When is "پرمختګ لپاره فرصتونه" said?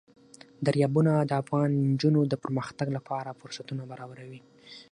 2.43-3.83